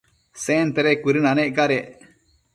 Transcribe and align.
Sentede 0.45 0.91
cuëdënanec 1.01 1.49
cadec 1.57 1.85